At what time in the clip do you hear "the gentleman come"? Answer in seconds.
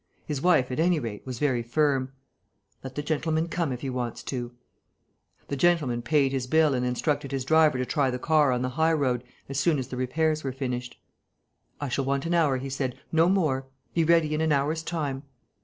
2.95-3.71